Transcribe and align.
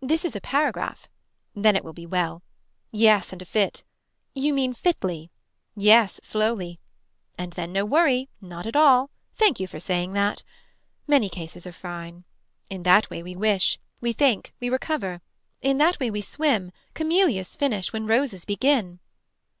This 0.00 0.24
is 0.24 0.34
a 0.34 0.40
paragraph. 0.40 1.06
Then 1.54 1.76
it 1.76 1.84
will 1.84 1.92
be 1.92 2.04
well 2.04 2.42
Yes 2.90 3.32
and 3.32 3.40
a 3.40 3.44
fit. 3.44 3.84
You 4.34 4.52
mean 4.52 4.74
fitly. 4.74 5.30
Yes 5.76 6.18
slowly. 6.20 6.80
And 7.38 7.52
then 7.52 7.72
no 7.72 7.84
worry 7.84 8.28
Not 8.40 8.66
at 8.66 8.74
all 8.74 9.10
Thank 9.36 9.60
you 9.60 9.68
for 9.68 9.78
saying 9.78 10.14
that. 10.14 10.42
Many 11.06 11.28
cases 11.28 11.64
are 11.64 11.70
fine. 11.72 12.24
In 12.70 12.82
that 12.82 13.08
way 13.08 13.22
we 13.22 13.36
wish. 13.36 13.78
We 14.00 14.12
think. 14.12 14.52
We 14.58 14.68
recover. 14.68 15.20
In 15.60 15.78
that 15.78 16.00
way 16.00 16.10
we 16.10 16.22
swim. 16.22 16.72
Camelias 16.96 17.54
finish 17.54 17.92
when 17.92 18.08
roses 18.08 18.44
begin. 18.44 18.98